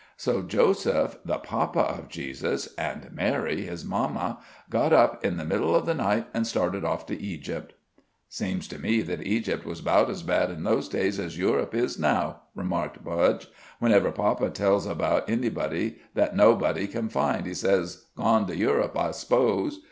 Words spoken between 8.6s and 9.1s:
to me